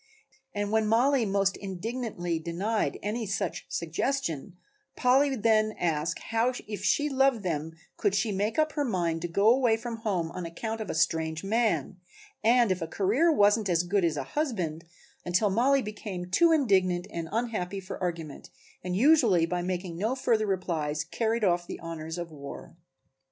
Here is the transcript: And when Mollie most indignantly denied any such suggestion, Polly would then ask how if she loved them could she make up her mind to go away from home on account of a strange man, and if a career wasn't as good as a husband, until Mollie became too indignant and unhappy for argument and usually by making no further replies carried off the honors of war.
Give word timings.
And 0.55 0.71
when 0.71 0.87
Mollie 0.87 1.27
most 1.27 1.55
indignantly 1.57 2.39
denied 2.39 2.97
any 3.03 3.27
such 3.27 3.67
suggestion, 3.69 4.57
Polly 4.95 5.29
would 5.29 5.43
then 5.43 5.75
ask 5.77 6.17
how 6.17 6.51
if 6.67 6.83
she 6.83 7.07
loved 7.07 7.43
them 7.43 7.73
could 7.97 8.15
she 8.15 8.31
make 8.31 8.57
up 8.57 8.71
her 8.71 8.83
mind 8.83 9.21
to 9.21 9.27
go 9.27 9.47
away 9.51 9.77
from 9.77 9.97
home 9.97 10.31
on 10.31 10.43
account 10.43 10.81
of 10.81 10.89
a 10.89 10.95
strange 10.95 11.43
man, 11.43 11.97
and 12.43 12.71
if 12.71 12.81
a 12.81 12.87
career 12.87 13.31
wasn't 13.31 13.69
as 13.69 13.83
good 13.83 14.03
as 14.03 14.17
a 14.17 14.23
husband, 14.33 14.85
until 15.23 15.51
Mollie 15.51 15.83
became 15.83 16.31
too 16.31 16.51
indignant 16.51 17.05
and 17.11 17.29
unhappy 17.31 17.79
for 17.79 18.01
argument 18.01 18.49
and 18.83 18.95
usually 18.95 19.45
by 19.45 19.61
making 19.61 19.97
no 19.97 20.15
further 20.15 20.47
replies 20.47 21.03
carried 21.03 21.43
off 21.43 21.67
the 21.67 21.79
honors 21.79 22.17
of 22.17 22.31
war. 22.31 22.75